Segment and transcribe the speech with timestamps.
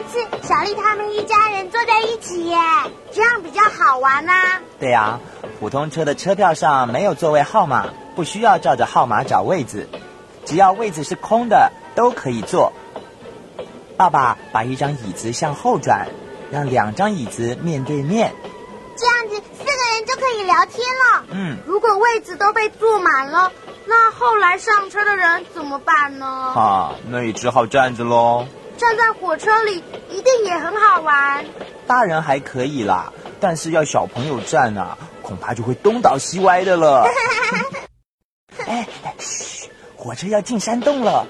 [0.00, 2.56] 一次小丽他们一家人坐在一起耶，
[3.12, 4.32] 这样比较好玩呐、
[4.78, 5.20] 对呀、
[5.58, 9.86] 普通车的车票上没有座位号码，不需要照着号码找位子，
[10.46, 12.72] 只要位子是空的都可以坐。
[13.98, 16.08] 爸爸把一张椅子向后转，
[16.50, 18.34] 让两张椅子面对面。
[18.96, 21.24] 这样子四个人就可以聊天了。
[21.30, 23.52] 嗯，如果位子都被坐满了，
[23.84, 26.26] 那后来上车的人怎么办呢？
[26.26, 28.46] 啊，那也只好站着喽。
[28.80, 31.44] 站在火车里一定也很好玩。
[31.86, 37.06] 大人还可以啦，但是要小朋友站啊，恐怕就会东倒西歪的了。
[38.66, 41.26] 哎，哎嘘，火车要进山洞了。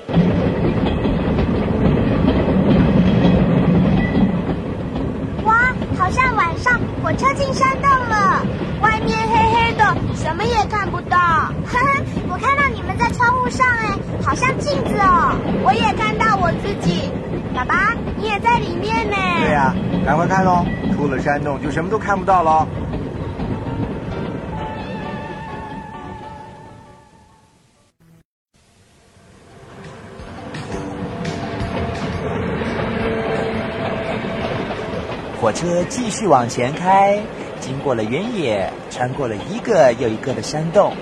[5.42, 8.46] 哇，好像晚上火车进山洞了，
[8.80, 11.18] 外面黑黑的，什么也看不到。
[11.18, 15.34] 呵呵，我看到你们在窗户上，哎，好像镜子哦。
[15.64, 17.10] 我也看到我自己。
[17.52, 19.16] 爸爸，你也在里面呢。
[19.40, 20.64] 对呀、赶快看喽！
[20.96, 22.66] 出了山洞就什么都看不到了。
[35.40, 37.18] 火车继续往前开，
[37.60, 40.92] 经过了原野，穿过了一个又一个的山洞。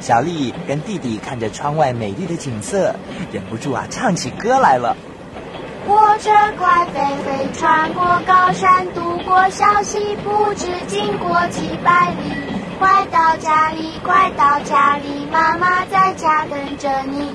[0.00, 2.94] 小丽跟弟弟看着窗外美丽的景色，
[3.32, 4.96] 忍不住啊唱起歌来了。
[5.88, 12.30] 火车快飞飞，穿过高山，渡过小溪，不知经过几百里。
[12.78, 17.32] 快到家里，快到家里，妈妈在家等着你。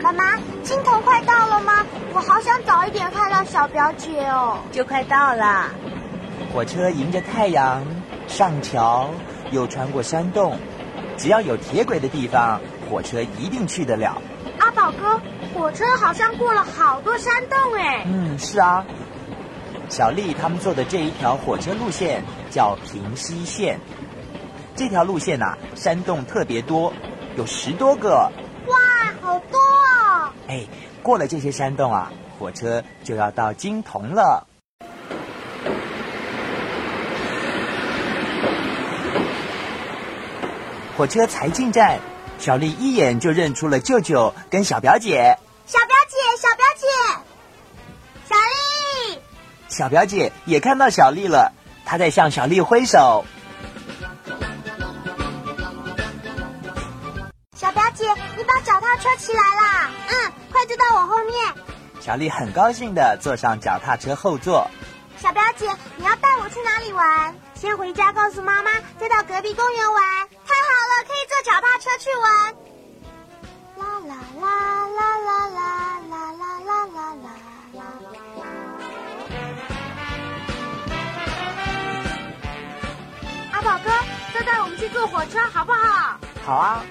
[0.00, 1.84] 妈妈，金童快到了吗？
[2.14, 4.58] 我好想早一点看到小表姐哦。
[4.70, 5.64] 就快到了。
[6.54, 7.82] 火车迎着太阳
[8.28, 9.10] 上桥，
[9.50, 10.56] 又穿过山洞，
[11.16, 14.20] 只要有铁轨的地方，火车一定去得了。
[14.58, 15.20] 阿宝哥，
[15.54, 18.04] 火车好像过了好多山洞哎。
[18.06, 18.84] 嗯，是啊。
[19.88, 23.78] 小丽他们坐的这一条火车路线叫平西线，
[24.74, 26.92] 这条路线呐、山洞特别多，
[27.36, 28.30] 有十多个。
[28.66, 28.78] 哇，
[29.20, 30.32] 好多哦！
[30.48, 30.64] 哎，
[31.02, 34.46] 过了这些山洞啊，火车就要到金铜了。
[41.02, 41.98] 火车才进站，
[42.38, 45.36] 小丽一眼就认出了舅舅跟小表姐。
[45.66, 46.86] 小表姐，小表姐，
[48.28, 49.18] 小丽，
[49.68, 51.50] 小表姐也看到小丽了，
[51.84, 53.24] 她在向小丽挥手。
[57.56, 59.90] 小表姐，你把脚踏车骑来啦！
[60.08, 61.34] 嗯，快坐到我后面。
[62.00, 64.70] 小丽很高兴的坐上脚踏车后座。
[65.20, 67.34] 小表姐，你要带我去哪里玩？
[67.56, 68.70] 先回家告诉妈妈，
[69.00, 70.02] 再到隔壁公园玩。
[71.06, 72.26] 可以坐脚踏车去玩。
[73.76, 74.46] 啦啦啦
[74.88, 75.62] 啦啦啦
[76.02, 77.28] 啦啦啦啦啦。
[83.52, 83.90] 阿宝哥，
[84.34, 86.18] 再带我们去坐火车好不好？
[86.44, 86.82] 好啊，